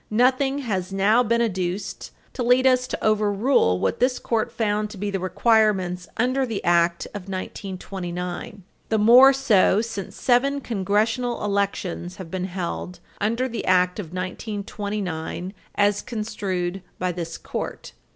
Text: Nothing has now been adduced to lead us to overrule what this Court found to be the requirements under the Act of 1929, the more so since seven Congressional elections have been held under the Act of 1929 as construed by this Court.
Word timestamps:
Nothing 0.09 0.57
has 0.65 0.91
now 0.91 1.21
been 1.21 1.43
adduced 1.43 2.09
to 2.33 2.41
lead 2.41 2.65
us 2.65 2.87
to 2.87 3.05
overrule 3.05 3.79
what 3.79 3.99
this 3.99 4.17
Court 4.17 4.51
found 4.51 4.89
to 4.89 4.97
be 4.97 5.11
the 5.11 5.19
requirements 5.19 6.07
under 6.17 6.43
the 6.43 6.63
Act 6.63 7.05
of 7.13 7.29
1929, 7.29 8.63
the 8.89 8.97
more 8.97 9.31
so 9.31 9.79
since 9.79 10.15
seven 10.19 10.59
Congressional 10.59 11.45
elections 11.45 12.15
have 12.15 12.31
been 12.31 12.45
held 12.45 12.99
under 13.19 13.47
the 13.47 13.63
Act 13.65 13.99
of 13.99 14.07
1929 14.07 15.53
as 15.75 16.01
construed 16.01 16.81
by 16.97 17.11
this 17.11 17.37
Court. 17.37 17.91